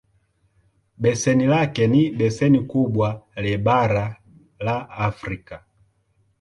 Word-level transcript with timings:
Beseni 0.97 1.45
lake 1.47 1.87
ni 1.91 2.09
beseni 2.23 2.59
kubwa 2.71 3.11
le 3.37 3.55
bara 3.57 4.09
la 4.59 4.79
Afrika. 5.09 5.65